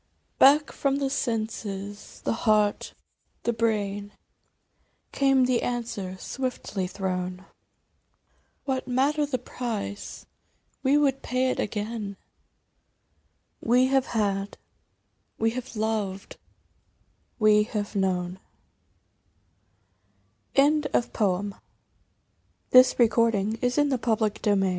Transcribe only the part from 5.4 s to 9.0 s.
the answer swiftly thrown," What